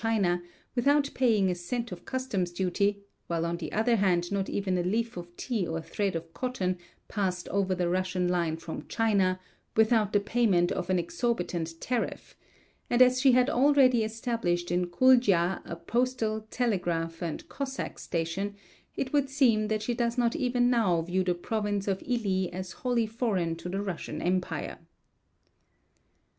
[0.03, 0.41] China,
[0.73, 4.81] without paying a cent of customs duty, while on the other hand not even a
[4.81, 6.75] leaf of tea or thread of cotton
[7.07, 9.39] passed over the Russian line from China
[9.75, 12.35] without the payment of an exorbitant tariff;
[12.89, 18.55] and as she had already established in Kuldja a postal, telegraph, and Cossack station,
[18.95, 22.71] it would seem that she does not even now view the province of Hi as
[22.71, 24.79] wholly foreign to the Russian empire.